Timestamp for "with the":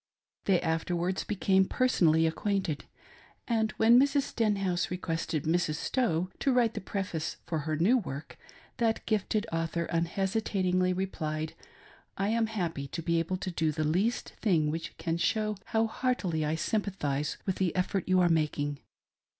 17.45-17.75